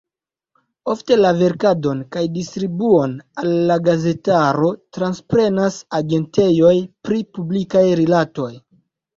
Ofte 0.93 1.17
la 1.17 1.33
verkadon 1.41 1.99
kaj 2.15 2.23
distribuon 2.37 3.13
al 3.43 3.51
la 3.73 3.77
gazetaro 3.89 4.73
transprenas 4.99 5.79
agentejoj 6.01 6.75
pri 7.09 7.23
publikaj 7.39 7.85
rilatoj. 8.03 8.51